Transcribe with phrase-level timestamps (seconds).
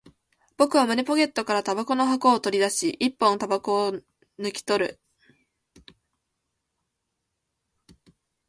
[0.57, 3.93] 僕は胸ポケットから煙草の箱を取り出し、一本煙草を
[4.39, 4.99] 抜き取る